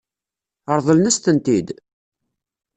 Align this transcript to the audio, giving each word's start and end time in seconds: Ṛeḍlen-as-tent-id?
Ṛeḍlen-as-tent-id? 0.75 1.67